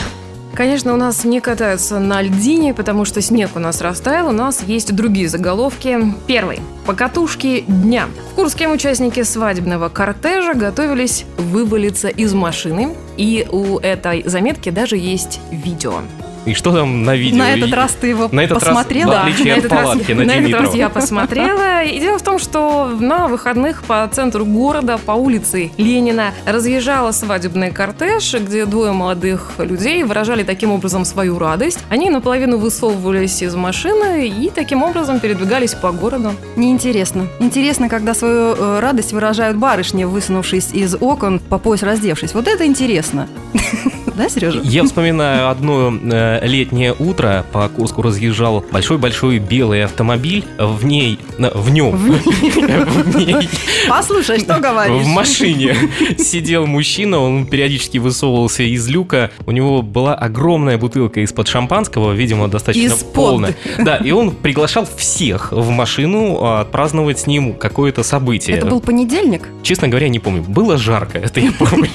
Конечно, 0.54 0.92
у 0.92 0.96
нас 0.96 1.24
не 1.24 1.40
катаются 1.40 1.98
на 2.00 2.22
льдине, 2.22 2.74
потому 2.74 3.04
что 3.04 3.22
снег 3.22 3.50
у 3.54 3.58
нас 3.58 3.80
растаял. 3.80 4.28
У 4.28 4.32
нас 4.32 4.62
есть 4.62 4.94
другие 4.94 5.28
заголовки. 5.28 5.98
Первый. 6.26 6.60
Покатушки 6.86 7.64
дня. 7.66 8.08
В 8.32 8.34
Курске 8.34 8.68
участники 8.68 9.22
свадебного 9.22 9.88
кортежа 9.88 10.54
готовились 10.54 11.24
вывалиться 11.38 12.08
из 12.08 12.34
машины. 12.34 12.94
И 13.16 13.46
у 13.50 13.78
этой 13.78 14.22
заметки 14.28 14.70
даже 14.70 14.96
есть 14.96 15.40
видео. 15.50 16.00
И 16.46 16.54
что 16.54 16.72
там 16.72 17.02
на 17.02 17.16
видео? 17.16 17.38
На 17.38 17.54
этот 17.54 17.72
раз 17.74 17.92
ты 18.00 18.08
его 18.08 18.28
На 18.32 18.40
этот 18.40 18.62
раз 18.62 18.68
посмотрела? 18.74 19.10
в 19.12 19.16
отличие 19.24 19.46
на 19.46 19.52
от 19.52 19.58
этот 19.58 19.72
раз 19.72 19.82
палатки 19.82 20.10
я- 20.10 20.16
на 20.16 20.24
на 20.24 20.32
этот 20.32 20.60
раз 20.60 20.74
я 20.74 20.88
посмотрела. 20.88 21.82
И 21.84 22.00
дело 22.00 22.18
в 22.18 22.22
том, 22.22 22.38
что 22.38 22.86
на 22.98 23.28
выходных 23.28 23.82
по 23.82 24.08
центру 24.12 24.44
города, 24.46 24.98
по 24.98 25.12
улице 25.12 25.70
Ленина, 25.76 26.32
разъезжала 26.46 27.12
свадебный 27.12 27.70
кортеж, 27.70 28.34
где 28.34 28.64
двое 28.64 28.92
молодых 28.92 29.52
людей 29.58 30.02
выражали 30.04 30.42
таким 30.42 30.70
образом 30.72 31.04
свою 31.04 31.38
радость. 31.38 31.78
Они 31.90 32.08
наполовину 32.10 32.56
высовывались 32.58 33.42
из 33.42 33.54
машины 33.54 34.28
и 34.28 34.50
таким 34.50 34.82
образом 34.82 35.20
передвигались 35.20 35.74
по 35.74 35.92
городу. 35.92 36.32
Неинтересно. 36.56 37.26
Интересно, 37.38 37.88
когда 37.88 38.14
свою 38.14 38.54
э, 38.54 38.80
радость 38.80 39.12
выражают 39.12 39.56
барышни, 39.58 40.04
высунувшись 40.04 40.70
из 40.72 40.96
окон, 41.00 41.38
по 41.38 41.58
пояс 41.58 41.82
раздевшись. 41.82 42.32
Вот 42.34 42.48
это 42.48 42.64
интересно. 42.64 43.28
Да, 44.20 44.28
Сережа? 44.28 44.60
Я 44.62 44.84
вспоминаю 44.84 45.48
одно 45.48 45.90
э, 45.90 46.46
летнее 46.46 46.94
утро. 46.98 47.46
По 47.52 47.70
Курску 47.70 48.02
разъезжал 48.02 48.62
большой-большой 48.70 49.38
белый 49.38 49.82
автомобиль. 49.82 50.44
В 50.58 50.84
ней... 50.84 51.18
В 51.38 51.70
нем. 51.70 51.96
В 51.96 53.16
ней. 53.16 53.48
Послушай, 53.88 54.40
что 54.40 54.58
говоришь? 54.58 55.02
В 55.02 55.06
машине 55.06 55.74
сидел 56.18 56.66
мужчина, 56.66 57.18
он 57.18 57.46
периодически 57.46 57.96
высовывался 57.96 58.62
из 58.62 58.86
люка. 58.88 59.30
У 59.46 59.52
него 59.52 59.80
была 59.80 60.14
огромная 60.14 60.76
бутылка 60.76 61.20
из-под 61.20 61.48
шампанского, 61.48 62.12
видимо, 62.12 62.48
достаточно 62.48 62.94
полная. 63.14 63.54
Да, 63.78 63.96
и 63.96 64.10
он 64.10 64.32
приглашал 64.32 64.86
всех 64.98 65.50
в 65.52 65.70
машину 65.70 66.40
а, 66.42 66.60
отпраздновать 66.60 67.20
с 67.20 67.26
ним 67.26 67.54
какое-то 67.54 68.02
событие. 68.02 68.58
Это 68.58 68.66
был 68.66 68.80
понедельник? 68.82 69.48
Честно 69.62 69.88
говоря, 69.88 70.10
не 70.10 70.18
помню. 70.18 70.42
Было 70.42 70.76
жарко, 70.76 71.16
это 71.16 71.40
я 71.40 71.52
помню. 71.52 71.88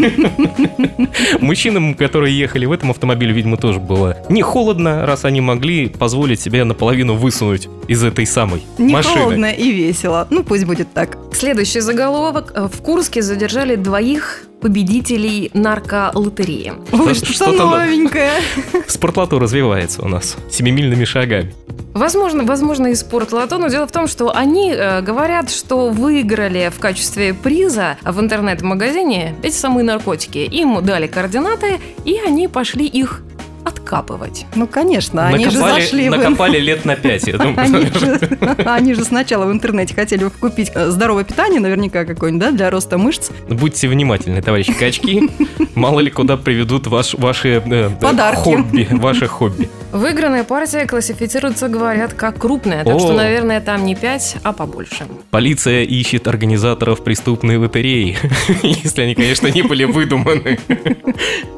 Мужчинам, 1.40 1.94
которые 2.16 2.40
ехали 2.40 2.66
в 2.66 2.72
этом 2.72 2.92
автомобиле, 2.92 3.34
видимо, 3.34 3.58
тоже 3.58 3.80
было 3.82 4.16
не 4.30 4.42
холодно, 4.42 5.06
раз 5.06 5.26
они 5.26 5.42
могли 5.42 5.90
позволить 5.90 6.40
себе 6.40 6.64
наполовину 6.64 7.16
высунуть 7.16 7.68
из 7.90 8.06
этой 8.06 8.26
самой 8.26 8.64
Не 8.78 8.94
машины. 8.94 9.18
холодно 9.18 9.52
и 9.52 9.70
весело. 9.74 10.26
Ну, 10.30 10.42
пусть 10.46 10.64
будет 10.64 10.94
так. 10.94 11.18
Следующий 11.34 11.82
заголовок. 11.82 12.54
В 12.74 12.82
Курске 12.82 13.22
задержали 13.22 13.76
двоих 13.76 14.44
победителей 14.62 15.52
нарколотереи. 15.54 16.72
Ой, 16.94 17.14
Что- 17.16 17.26
что 17.26 17.34
что-то 17.34 17.52
но- 17.66 17.78
новенькое. 17.80 18.32
Спортлото 18.88 19.38
развивается 19.38 20.02
у 20.02 20.08
нас 20.08 20.38
семимильными 20.50 21.04
шагами. 21.04 21.54
Возможно, 21.96 22.44
возможно, 22.44 22.88
и 22.88 22.96
спортлото, 22.96 23.58
но 23.58 23.70
дело 23.70 23.88
в 23.88 23.92
том, 23.92 24.08
что 24.08 24.36
они 24.36 24.74
э, 24.74 25.02
говорят, 25.02 25.50
что 25.50 25.92
выиграли 25.92 26.70
в 26.70 26.78
качестве 26.78 27.34
приза 27.34 27.96
в 28.04 28.20
интернет-магазине 28.20 29.34
эти 29.42 29.56
самые 29.56 29.86
наркотики. 29.86 30.40
Им 30.40 30.84
дали 30.84 31.08
координаты, 31.08 31.80
и 32.04 32.20
они 32.20 32.50
пошли 32.50 32.86
их 32.86 33.22
откапывать. 33.64 34.46
Ну, 34.56 34.68
конечно, 34.68 35.26
они 35.28 35.50
же 35.50 35.58
накопали, 35.58 35.82
зашли 35.82 36.10
в... 36.10 36.12
накопали 36.12 36.60
лет 36.60 36.84
на 36.84 36.98
пять, 36.98 37.28
я 37.28 37.38
думаю. 37.38 37.60
Они 37.60 37.86
же, 37.86 38.38
они 38.66 38.94
же 38.94 39.06
сначала 39.06 39.46
в 39.46 39.52
интернете 39.54 39.96
хотели 39.96 40.30
купить 40.42 40.72
э, 40.76 40.90
здоровое 40.90 41.24
питание, 41.24 41.62
наверняка 41.62 42.04
какое-нибудь, 42.04 42.46
да, 42.46 42.52
для 42.52 42.70
роста 42.70 42.98
мышц. 42.98 43.30
Будьте 43.50 43.88
внимательны, 43.88 44.42
товарищи 44.42 44.74
качки. 44.74 45.30
Мало 45.76 46.02
ли 46.02 46.12
куда 46.12 46.36
приведут 46.36 46.88
ваш, 46.88 47.14
ваши 47.14 47.64
э, 47.66 47.90
Подарки. 48.02 48.40
хобби. 48.40 48.88
Ваши 48.92 49.28
хобби. 49.28 49.70
Выигранная 49.96 50.44
партия 50.44 50.86
классифицируется, 50.86 51.70
говорят, 51.70 52.14
как 52.14 52.38
крупная, 52.38 52.84
так 52.84 52.96
О. 52.96 53.00
что, 53.00 53.14
наверное, 53.14 53.62
там 53.62 53.86
не 53.86 53.96
5, 53.96 54.40
а 54.44 54.52
побольше. 54.52 55.08
Полиция 55.32 55.84
ищет 55.84 56.28
организаторов 56.28 57.02
преступной 57.02 57.56
лотереи. 57.56 58.18
Если 58.62 59.04
они, 59.04 59.16
конечно, 59.16 59.48
не 59.48 59.62
были 59.62 59.86
выдуманы. 59.86 60.60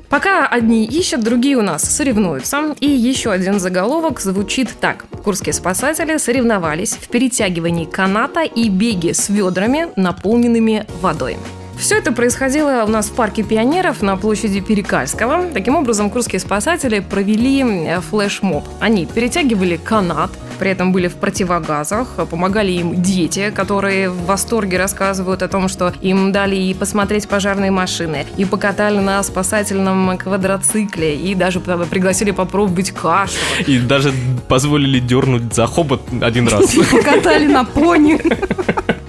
Пока 0.07 0.45
одни 0.45 0.85
ищут, 0.85 1.23
другие 1.23 1.57
у 1.57 1.63
нас 1.63 1.81
соревнуются. 1.81 2.75
И 2.79 2.87
еще 2.87 3.31
один 3.31 3.59
заголовок 3.59 4.19
звучит 4.19 4.69
так. 4.79 5.05
Курские 5.23 5.53
спасатели 5.53 6.17
соревновались 6.17 6.91
в 6.91 7.07
перетягивании 7.07 7.85
каната 7.85 8.43
и 8.43 8.69
беге 8.69 9.15
с 9.15 9.29
ведрами, 9.29 9.87
наполненными 9.95 10.85
водой. 11.01 11.37
Все 11.77 11.97
это 11.97 12.11
происходило 12.11 12.83
у 12.85 12.89
нас 12.89 13.07
в 13.09 13.13
парке 13.13 13.43
пионеров 13.43 14.01
на 14.01 14.17
площади 14.17 14.61
Перекальского. 14.61 15.45
Таким 15.53 15.75
образом, 15.75 16.09
курские 16.09 16.39
спасатели 16.39 16.99
провели 16.99 17.61
э, 17.61 18.01
флешмоб. 18.01 18.67
Они 18.79 19.05
перетягивали 19.05 19.77
канат, 19.77 20.31
при 20.57 20.71
этом 20.71 20.91
были 20.91 21.07
в 21.07 21.15
противогазах, 21.15 22.07
помогали 22.29 22.71
им 22.71 23.01
дети, 23.01 23.51
которые 23.55 24.09
в 24.09 24.25
восторге 24.25 24.79
рассказывают 24.79 25.43
о 25.43 25.47
том, 25.47 25.67
что 25.67 25.93
им 26.01 26.31
дали 26.31 26.55
и 26.55 26.73
посмотреть 26.73 27.27
пожарные 27.27 27.69
машины, 27.69 28.25
и 28.37 28.45
покатали 28.45 28.97
на 28.97 29.21
спасательном 29.21 30.17
квадроцикле, 30.17 31.15
и 31.15 31.35
даже 31.35 31.59
пригласили 31.59 32.31
попробовать 32.31 32.91
кашу. 32.91 33.35
И 33.67 33.77
даже 33.77 34.13
позволили 34.47 34.99
дернуть 34.99 35.53
за 35.53 35.67
хобот 35.67 36.01
один 36.21 36.47
раз. 36.47 36.75
Катали 37.03 37.45
на 37.45 37.63
пони. 37.63 38.19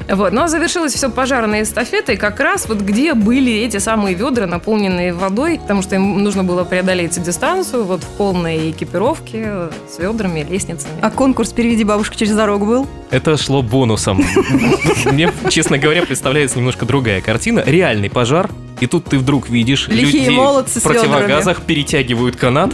Вот. 0.08 0.32
Но 0.32 0.48
завершилось 0.48 0.94
все 0.94 1.10
пожарной 1.10 1.62
эстафетой 1.62 2.16
как 2.16 2.40
раз 2.40 2.68
вот 2.68 2.78
где 2.80 3.14
были 3.14 3.52
эти 3.52 3.78
самые 3.78 4.14
ведра, 4.14 4.46
наполненные 4.46 5.12
водой, 5.12 5.58
потому 5.60 5.82
что 5.82 5.96
им 5.96 6.22
нужно 6.22 6.44
было 6.44 6.64
преодолеть 6.64 7.22
дистанцию 7.22 7.84
вот 7.84 8.02
в 8.02 8.08
полной 8.08 8.70
экипировке 8.70 9.68
с 9.88 9.98
ведрами, 9.98 10.46
лестницами. 10.48 10.94
А 11.02 11.10
конкурс 11.10 11.52
«Переведи 11.52 11.84
бабушку 11.84 12.14
через 12.16 12.34
дорогу» 12.34 12.66
был? 12.66 12.86
Это 13.10 13.36
шло 13.36 13.62
бонусом. 13.62 14.24
Мне, 15.04 15.32
честно 15.48 15.78
говоря, 15.78 16.02
представляется 16.02 16.58
немножко 16.58 16.86
другая 16.86 17.20
картина. 17.20 17.62
Реальный 17.66 18.10
пожар, 18.10 18.50
И 18.80 18.86
тут 18.86 19.04
ты 19.06 19.18
вдруг 19.18 19.48
видишь 19.48 19.88
Лихие 19.88 20.04
людей 20.24 20.36
молодцы 20.36 20.80
в 20.80 20.82
противогазах 20.82 21.62
перетягивают 21.62 22.36
канат 22.36 22.70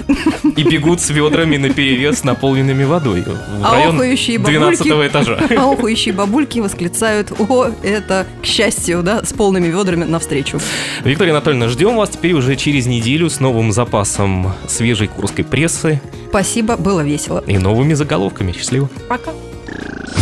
и 0.57 0.63
бегут 0.63 1.01
с 1.01 1.11
ведрами 1.11 1.57
на 1.57 1.71
перевес 1.71 2.19
с 2.21 2.25
наполненными 2.25 2.85
водой 2.85 3.23
в 3.23 3.65
А 3.65 3.73
район 3.73 3.97
охающие 3.97 4.39
12 4.39 4.87
бабульки- 4.87 5.07
этажа. 5.09 5.39
А 5.57 5.73
охающие 5.73 6.13
бабульки 6.15 6.59
восклицают 6.59 7.33
«О, 7.39 7.69
это 7.83 8.27
к 8.43 8.47
счастью, 8.47 9.03
да, 9.03 9.25
с 9.25 9.33
полными 9.33 9.69
ведрами 9.69 10.05
навстречу». 10.05 10.61
Виктория 11.05 11.33
Анатольевна, 11.33 11.69
ждем 11.69 11.97
вас 11.97 12.11
теперь 12.11 12.33
уже 12.33 12.57
через 12.57 12.87
неделю 12.87 13.31
с 13.31 13.41
новым 13.41 13.73
запасом 13.73 14.53
свежей 14.69 15.09
курской 15.09 15.45
прессы 15.45 16.01
Спасибо, 16.29 16.77
было 16.77 17.01
весело. 17.01 17.43
и 17.47 17.57
новыми 17.59 17.95
заголовками. 17.95 18.53
Счастливо. 18.53 18.89
Пока. 19.09 19.33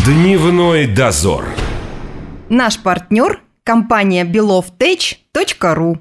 Дневной 0.05 0.87
дозор. 0.87 1.45
Наш 2.49 2.79
партнер– 2.79 3.41
компания 3.65 4.25
belovtech.ru 4.25 5.99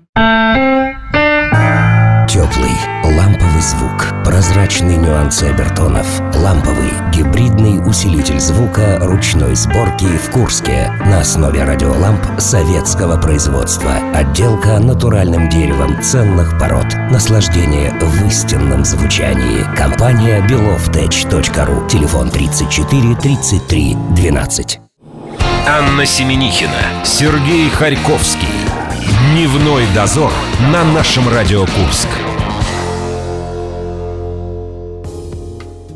Теплый, 2.27 2.71
ламповый 3.03 3.61
звук, 3.61 4.07
прозрачные 4.23 4.95
нюансы 4.95 5.43
обертонов, 5.43 6.07
ламповый 6.37 6.89
гибридный 7.13 7.85
усилитель 7.85 8.39
звука 8.39 8.97
ручной 9.01 9.53
сборки 9.55 10.05
в 10.05 10.31
Курске 10.31 10.89
на 11.05 11.19
основе 11.19 11.63
радиоламп 11.63 12.39
советского 12.39 13.19
производства. 13.19 13.95
Отделка 14.15 14.79
натуральным 14.79 15.49
деревом 15.49 16.01
ценных 16.01 16.57
пород. 16.57 16.87
Наслаждение 17.11 17.91
в 17.99 18.27
истинном 18.27 18.85
звучании. 18.85 19.65
Компания 19.75 20.39
belovtech.ru. 20.47 21.89
Телефон 21.89 22.29
34 22.29 23.15
33 23.15 23.97
12. 24.15 24.80
Анна 25.67 26.07
Семенихина, 26.07 27.05
Сергей 27.05 27.69
Харьковский. 27.69 28.47
Дневной 29.31 29.83
дозор 29.93 30.31
на 30.71 30.83
нашем 30.83 31.29
Радио 31.29 31.61
Курск. 31.61 32.07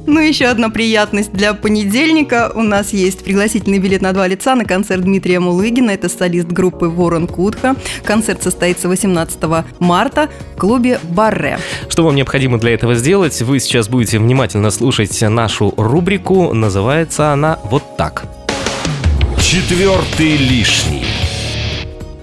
Ну, 0.05 0.19
еще 0.19 0.45
одна 0.45 0.69
приятность 0.69 1.33
для 1.33 1.55
понедельника. 1.55 2.51
У 2.53 2.61
нас 2.61 2.93
есть 2.93 3.23
пригласительный 3.23 3.79
билет 3.79 4.03
на 4.03 4.13
два 4.13 4.27
лица 4.27 4.53
на 4.53 4.65
концерт 4.65 5.01
Дмитрия 5.01 5.39
Мулыгина. 5.39 5.89
Это 5.89 6.09
солист 6.09 6.47
группы 6.47 6.87
Ворон 6.87 7.27
Кутха. 7.27 7.75
Концерт 8.03 8.43
состоится 8.43 8.87
18 8.87 9.39
марта 9.79 10.29
в 10.55 10.59
клубе 10.59 10.99
Барре. 11.01 11.57
Что 11.89 12.05
вам 12.05 12.15
необходимо 12.15 12.59
для 12.59 12.75
этого 12.75 12.93
сделать? 12.93 13.41
Вы 13.41 13.59
сейчас 13.59 13.89
будете 13.89 14.19
внимательно 14.19 14.69
слушать 14.69 15.19
нашу 15.23 15.73
рубрику. 15.75 16.53
Называется 16.53 17.33
она 17.33 17.57
вот 17.63 17.97
так. 17.97 18.25
Четвертый 19.55 20.35
лишний. 20.35 21.05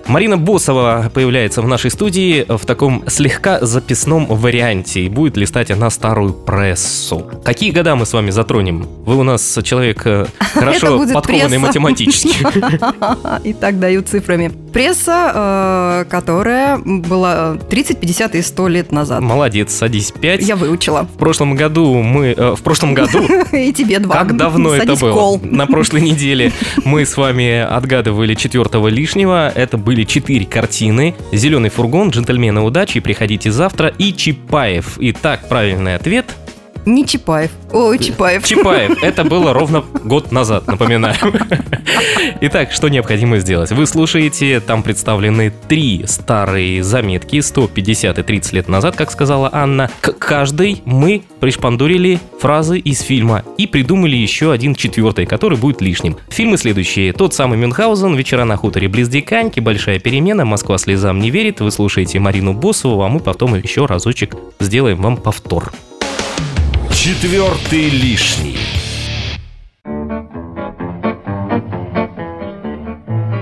Марина 0.06 0.36
Босова 0.36 1.10
появляется 1.14 1.62
в 1.62 1.66
нашей 1.66 1.90
студии 1.90 2.44
в 2.46 2.66
таком 2.66 3.04
слегка 3.08 3.64
записном 3.64 4.26
варианте 4.26 5.00
и 5.00 5.08
будет 5.08 5.38
листать 5.38 5.70
она 5.70 5.88
старую 5.88 6.34
прессу. 6.34 7.30
Какие 7.42 7.70
года 7.70 7.96
мы 7.96 8.04
с 8.04 8.12
вами 8.12 8.28
затронем? 8.28 8.86
Вы 9.06 9.16
у 9.16 9.22
нас 9.22 9.58
человек 9.62 10.06
э, 10.06 10.26
хорошо 10.40 10.98
подкованный 10.98 11.48
пресса. 11.48 11.58
математически. 11.58 12.36
И 13.48 13.54
так 13.54 13.80
дают 13.80 14.08
цифрами. 14.08 14.52
Пресса, 14.72 16.02
э, 16.04 16.04
которая 16.10 16.78
была 16.78 17.56
30, 17.68 18.00
50 18.00 18.34
и 18.34 18.42
100 18.42 18.68
лет 18.68 18.92
назад. 18.92 19.20
Молодец, 19.20 19.72
садись 19.72 20.12
пять. 20.12 20.42
Я 20.42 20.56
выучила. 20.56 21.02
В 21.02 21.18
прошлом 21.18 21.54
году 21.54 22.02
мы... 22.02 22.34
э, 22.36 22.54
в 22.54 22.62
прошлом 22.62 22.94
году 22.94 23.20
И 23.52 23.72
тебе 23.72 23.98
два. 23.98 24.16
Как 24.16 24.36
давно 24.36 24.74
это 24.74 24.86
Садись 24.86 24.98
в 24.98 25.02
было? 25.02 25.12
кол. 25.12 25.40
На 25.42 25.66
прошлой 25.66 26.00
неделе 26.00 26.52
мы 26.84 27.04
с 27.04 27.16
вами 27.16 27.60
отгадывали 27.60 28.34
четвертого 28.34 28.88
лишнего. 28.88 29.48
Это 29.50 29.76
были 29.76 30.04
четыре 30.04 30.46
картины. 30.46 31.14
«Зеленый 31.32 31.70
фургон», 31.70 32.10
«Джентльмены 32.10 32.60
удачи», 32.60 33.00
«Приходите 33.00 33.52
завтра» 33.52 33.88
и 33.88 34.12
«Чапаев». 34.12 34.96
Итак, 34.98 35.48
правильный 35.48 35.94
ответ 35.96 36.26
Не 36.84 37.06
Чапаев. 37.06 37.50
Ой, 37.72 37.98
Чапаев. 37.98 38.44
Чапаев. 38.44 39.02
Это 39.02 39.24
было 39.24 39.52
ровно 39.52 39.84
год 40.04 40.32
назад, 40.32 40.66
напоминаю. 40.66 41.16
Итак, 42.40 42.72
что 42.72 42.88
необходимо 42.88 43.38
сделать? 43.38 43.70
Вы 43.70 43.86
слушаете, 43.86 44.60
там 44.60 44.82
представлены 44.82 45.52
три 45.68 46.04
старые 46.06 46.82
заметки, 46.82 47.40
150 47.40 48.18
и 48.18 48.22
30 48.22 48.52
лет 48.52 48.68
назад, 48.68 48.96
как 48.96 49.10
сказала 49.10 49.48
Анна. 49.52 49.90
К 50.00 50.12
каждой 50.12 50.82
мы 50.84 51.22
пришпандурили 51.40 52.18
фразы 52.40 52.78
из 52.78 53.00
фильма 53.00 53.44
и 53.58 53.66
придумали 53.66 54.16
еще 54.16 54.52
один 54.52 54.74
четвертый, 54.74 55.26
который 55.26 55.56
будет 55.56 55.80
лишним. 55.80 56.16
Фильмы 56.30 56.56
следующие. 56.58 57.12
Тот 57.12 57.32
самый 57.34 57.58
Мюнхгаузен, 57.58 58.14
«Вечера 58.16 58.44
на 58.44 58.56
хуторе 58.56 58.88
близ 58.88 59.08
Диканьки», 59.08 59.60
«Большая 59.60 60.00
перемена», 60.00 60.44
«Москва 60.44 60.78
слезам 60.78 61.20
не 61.20 61.30
верит». 61.30 61.60
Вы 61.60 61.70
слушаете 61.70 62.18
Марину 62.18 62.52
Босову, 62.52 63.02
а 63.02 63.08
мы 63.08 63.20
потом 63.20 63.54
еще 63.54 63.86
разочек 63.86 64.34
сделаем 64.58 65.00
вам 65.00 65.16
повтор. 65.16 65.72
Четвертый 67.04 67.88
лишний. 67.88 68.56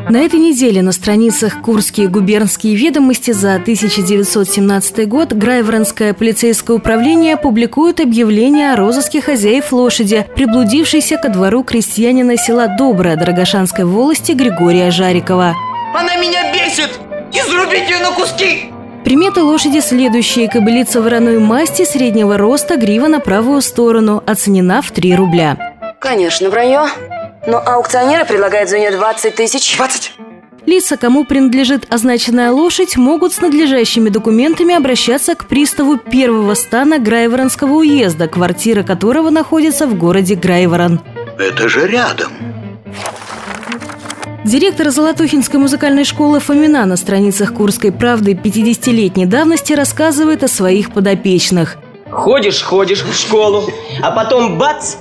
На 0.08 0.16
этой 0.16 0.40
неделе 0.40 0.80
на 0.80 0.92
страницах 0.92 1.60
«Курские 1.60 2.08
губернские 2.08 2.74
ведомости» 2.74 3.32
за 3.32 3.56
1917 3.56 5.06
год 5.06 5.34
Грайворонское 5.34 6.14
полицейское 6.14 6.74
управление 6.74 7.36
публикует 7.36 8.00
объявление 8.00 8.72
о 8.72 8.76
розыске 8.76 9.20
хозяев 9.20 9.74
лошади, 9.74 10.26
приблудившейся 10.34 11.18
ко 11.18 11.28
двору 11.28 11.62
крестьянина 11.62 12.38
села 12.38 12.74
Доброе 12.78 13.16
Драгошанской 13.16 13.84
волости 13.84 14.32
Григория 14.32 14.90
Жарикова. 14.90 15.54
Она 15.94 16.16
меня 16.16 16.50
бесит! 16.50 16.98
Изрубите 17.30 17.92
ее 17.92 17.98
на 17.98 18.12
куски! 18.12 18.70
Приметы 19.04 19.42
лошади 19.42 19.80
следующие. 19.80 20.48
Кобылица 20.48 21.00
вороной 21.00 21.38
масти 21.38 21.84
среднего 21.84 22.36
роста, 22.36 22.76
грива 22.76 23.08
на 23.08 23.20
правую 23.20 23.62
сторону, 23.62 24.22
оценена 24.26 24.82
в 24.82 24.90
3 24.90 25.14
рубля. 25.16 25.76
Конечно, 26.00 26.50
вранье. 26.50 26.86
Но 27.46 27.58
аукционеры 27.58 28.26
предлагают 28.26 28.68
за 28.68 28.78
нее 28.78 28.90
20 28.90 29.34
тысяч. 29.34 29.76
20! 29.76 30.12
Лица, 30.66 30.98
кому 30.98 31.24
принадлежит 31.24 31.86
означенная 31.92 32.50
лошадь, 32.52 32.96
могут 32.96 33.32
с 33.32 33.40
надлежащими 33.40 34.10
документами 34.10 34.74
обращаться 34.74 35.34
к 35.34 35.48
приставу 35.48 35.96
первого 35.96 36.54
стана 36.54 36.98
Грайворонского 36.98 37.72
уезда, 37.72 38.28
квартира 38.28 38.82
которого 38.82 39.30
находится 39.30 39.86
в 39.86 39.96
городе 39.96 40.34
Грайворон. 40.34 41.00
Это 41.38 41.68
же 41.68 41.88
рядом. 41.88 42.32
Директор 44.44 44.88
Золотухинской 44.88 45.60
музыкальной 45.60 46.04
школы 46.04 46.40
Фомина 46.40 46.86
на 46.86 46.96
страницах 46.96 47.52
Курской 47.52 47.92
правды 47.92 48.32
50-летней 48.32 49.26
давности 49.26 49.74
рассказывает 49.74 50.42
о 50.42 50.48
своих 50.48 50.92
подопечных. 50.92 51.76
Ходишь, 52.10 52.62
ходишь 52.62 53.04
в 53.04 53.14
школу, 53.14 53.64
а 54.00 54.10
потом 54.12 54.56
бац! 54.56 54.96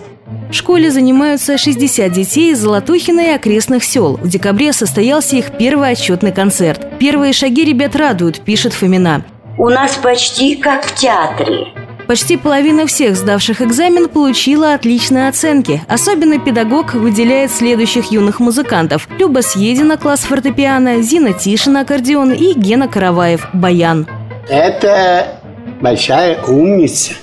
В 0.49 0.53
школе 0.53 0.91
занимаются 0.91 1.57
60 1.57 2.11
детей 2.11 2.51
из 2.51 2.59
Золотухина 2.59 3.21
и 3.21 3.29
окрестных 3.29 3.85
сел. 3.85 4.17
В 4.17 4.27
декабре 4.27 4.73
состоялся 4.73 5.37
их 5.37 5.57
первый 5.57 5.91
отчетный 5.91 6.33
концерт. 6.33 6.99
Первые 6.99 7.31
шаги 7.31 7.63
ребят 7.63 7.95
радуют, 7.95 8.41
пишет 8.41 8.73
Фомина. 8.73 9.23
У 9.57 9.69
нас 9.69 9.95
почти 9.95 10.57
как 10.57 10.85
в 10.85 10.95
театре. 10.95 11.67
Почти 12.09 12.37
половина 12.37 12.87
всех 12.87 13.15
сдавших 13.15 13.61
экзамен 13.61 14.09
получила 14.09 14.73
отличные 14.73 15.29
оценки. 15.29 15.83
Особенно 15.87 16.39
педагог 16.39 16.95
выделяет 16.95 17.51
следующих 17.51 18.11
юных 18.11 18.39
музыкантов. 18.39 19.07
Люба 19.19 19.41
Съедина, 19.43 19.95
класс 19.95 20.21
фортепиано, 20.21 21.03
Зина 21.03 21.33
Тишина, 21.33 21.81
аккордеон 21.81 22.31
и 22.31 22.53
Гена 22.55 22.87
Караваев, 22.87 23.49
баян. 23.53 24.07
Это 24.49 25.39
большая 25.81 26.41
умница. 26.45 27.13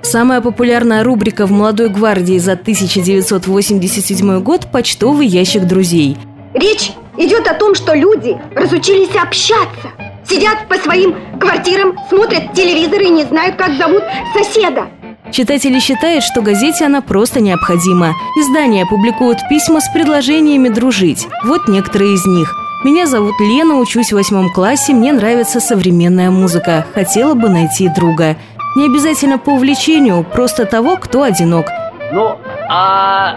Самая 0.00 0.40
популярная 0.40 1.04
рубрика 1.04 1.44
в 1.44 1.50
«Молодой 1.50 1.90
гвардии» 1.90 2.38
за 2.38 2.52
1987 2.52 4.40
год– 4.40 4.68
«Почтовый 4.72 5.26
ящик 5.26 5.64
друзей». 5.64 6.16
Речь 6.54 6.92
идет 7.18 7.46
о 7.48 7.52
том, 7.52 7.74
что 7.74 7.92
люди 7.92 8.38
разучились 8.54 9.14
общаться. 9.14 9.90
Сидят 10.28 10.68
по 10.68 10.76
своим 10.76 11.14
квартирам, 11.38 11.98
смотрят 12.08 12.52
телевизор 12.52 13.00
и 13.00 13.10
не 13.10 13.24
знают, 13.24 13.56
как 13.56 13.74
зовут 13.74 14.02
соседа. 14.34 14.86
Читатели 15.30 15.78
считают, 15.78 16.22
что 16.22 16.42
газете 16.42 16.86
она 16.86 17.00
просто 17.00 17.40
необходима. 17.40 18.12
Издания 18.38 18.86
публикуют 18.86 19.38
письма 19.48 19.80
с 19.80 19.88
предложениями 19.88 20.68
дружить. 20.68 21.26
Вот 21.44 21.68
некоторые 21.68 22.14
из 22.14 22.24
них. 22.26 22.54
«Меня 22.84 23.06
зовут 23.06 23.40
Лена, 23.40 23.76
учусь 23.76 24.12
в 24.12 24.16
восьмом 24.16 24.50
классе, 24.50 24.92
мне 24.92 25.12
нравится 25.12 25.58
современная 25.58 26.30
музыка. 26.30 26.86
Хотела 26.94 27.34
бы 27.34 27.48
найти 27.48 27.88
друга». 27.88 28.36
Не 28.76 28.86
обязательно 28.86 29.38
по 29.38 29.50
увлечению, 29.50 30.24
просто 30.24 30.66
того, 30.66 30.96
кто 30.96 31.22
одинок. 31.22 31.66
Ну, 32.12 32.36
а 32.68 33.36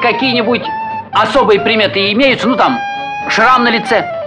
какие-нибудь 0.00 0.62
особые 1.12 1.60
приметы 1.60 2.10
имеются? 2.12 2.48
Ну, 2.48 2.56
там, 2.56 2.78
шрам 3.28 3.64
на 3.64 3.70
лице. 3.70 4.17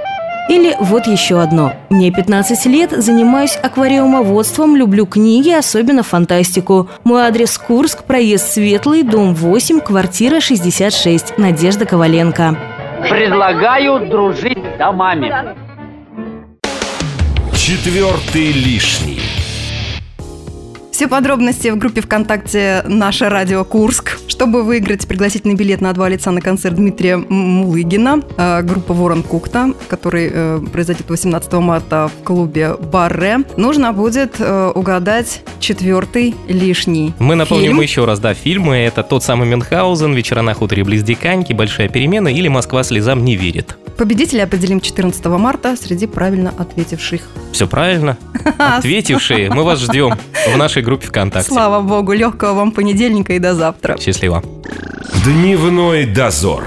Или 0.50 0.76
вот 0.80 1.08
еще 1.08 1.42
одно. 1.42 1.74
Мне 1.90 2.12
15 2.12 2.66
лет, 2.66 2.92
занимаюсь 2.92 3.56
аквариумоводством, 3.56 4.76
люблю 4.76 5.06
книги, 5.06 5.50
особенно 5.50 6.04
фантастику. 6.04 6.90
Мой 7.04 7.24
адрес 7.24 7.58
Курск, 7.58 8.04
проезд 8.04 8.48
Светлый, 8.48 9.04
дом 9.04 9.34
8, 9.34 9.80
квартира 9.80 10.40
66. 10.42 11.38
Надежда 11.38 11.86
Коваленко. 11.86 12.58
Предлагаю 13.10 14.10
дружить 14.10 14.78
домами. 14.78 15.32
Четвертый 17.56 18.52
лишний. 18.52 19.21
Все 21.02 21.08
подробности 21.08 21.70
в 21.70 21.80
группе 21.80 22.00
ВКонтакте 22.00 22.84
«Наше 22.86 23.28
радио 23.28 23.66
Курск». 23.66 24.20
Чтобы 24.28 24.62
выиграть 24.62 25.08
пригласительный 25.08 25.56
билет 25.56 25.82
на 25.82 25.94
два 25.94 26.08
лица 26.08 26.30
на 26.30 26.42
концерт 26.42 26.76
Дмитрия 26.76 27.18
Мулыгина, 27.18 28.22
э, 28.38 28.62
группа 28.62 28.94
«Ворон 28.94 29.24
Кукта», 29.24 29.74
который 29.88 30.30
э, 30.32 30.60
произойдет 30.72 31.10
18 31.10 31.54
марта 31.54 32.08
в 32.08 32.24
клубе 32.24 32.76
«Барре», 32.76 33.40
нужно 33.58 33.94
будет 33.94 34.36
э, 34.38 34.72
угадать 34.76 35.42
четвертый 35.60 36.36
лишний 36.48 37.16
Мы 37.18 37.34
напомним 37.34 37.70
фильм. 37.70 37.82
еще 37.82 38.06
раз, 38.06 38.20
да, 38.20 38.36
фильмы. 38.36 38.76
Это 38.76 39.02
тот 39.02 39.24
самый 39.24 39.48
Мюнхгаузен, 39.48 40.14
«Вечера 40.14 40.44
на 40.44 40.54
хуторе 40.54 40.84
близ 40.84 41.02
Диканьки», 41.02 41.54
«Большая 41.54 41.90
перемена» 41.90 42.28
или 42.28 42.48
«Москва 42.48 42.84
слезам 42.84 43.26
не 43.26 43.36
верит». 43.36 43.76
Победителя 43.98 44.44
определим 44.44 44.82
14 44.82 45.26
марта 45.26 45.76
среди 45.76 46.08
правильно 46.08 46.54
ответивших. 46.58 47.22
Все 47.52 47.68
правильно? 47.68 48.18
Ответившие, 48.58 49.52
мы 49.52 49.64
вас 49.64 49.80
ждем 49.80 50.16
в 50.48 50.58
нашей 50.58 50.82
группе 50.82 51.08
ВКонтакте. 51.08 51.52
Слава 51.52 51.82
богу, 51.82 52.14
легкого 52.14 52.54
вам 52.54 52.72
понедельника 52.72 53.34
и 53.34 53.40
до 53.40 53.56
завтра. 53.56 53.98
Счастливо. 53.98 54.44
Дневной 55.24 56.06
дозор. 56.06 56.64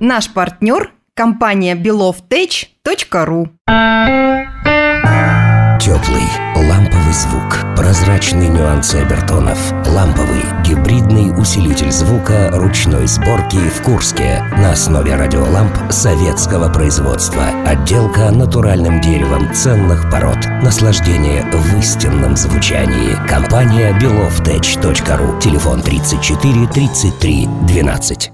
Наш 0.00 0.28
партнер– 0.32 0.90
компания 1.14 1.74
belovtech.ru 1.74 3.48
Теплый, 5.78 6.22
ламповый 7.12 7.14
звук, 7.14 7.76
прозрачные 7.76 8.48
нюансы 8.48 8.96
обертонов, 8.96 9.58
ламповый, 9.86 10.42
гибридный 10.64 11.30
усилитель 11.38 11.90
звука 11.92 12.50
ручной 12.52 13.06
сборки 13.06 13.56
в 13.56 13.82
Курске 13.82 14.42
на 14.52 14.72
основе 14.72 15.14
радиоламп 15.14 15.74
советского 15.90 16.72
производства. 16.72 17.44
Отделка 17.66 18.30
натуральным 18.30 19.00
деревом 19.00 19.52
ценных 19.52 20.10
пород. 20.10 20.38
Наслаждение 20.62 21.44
в 21.52 21.78
истинном 21.78 22.36
звучании. 22.36 23.16
Компания 23.28 23.96
belovtech.ru. 23.98 25.40
Телефон 25.40 25.82
34 25.82 26.66
33 26.66 27.48
12. 27.66 28.31